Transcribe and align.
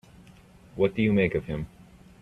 What 0.75 0.95
do 0.95 1.03
you 1.03 1.13
make 1.13 1.35
of 1.35 1.45
him? 1.45 1.67